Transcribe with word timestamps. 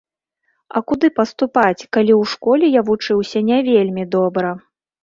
А 0.75 0.81
куды 0.91 1.11
паступаць, 1.19 1.87
калі 1.99 2.13
ў 2.21 2.33
школе 2.35 2.65
я 2.79 2.87
вучыўся 2.89 3.47
не 3.53 3.65
вельмі 3.71 4.11
добра? 4.19 4.61